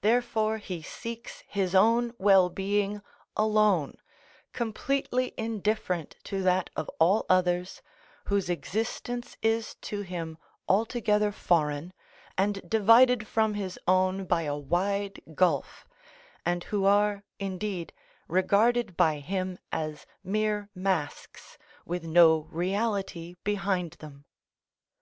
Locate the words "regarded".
18.28-18.96